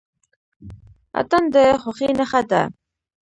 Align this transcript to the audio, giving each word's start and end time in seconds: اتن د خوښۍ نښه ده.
اتن 1.19 1.43
د 1.53 1.55
خوښۍ 1.81 2.09
نښه 2.19 2.41
ده. 2.49 2.61